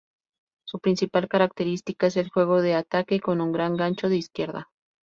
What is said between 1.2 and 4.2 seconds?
característica es el juego de ataque con un gran gancho de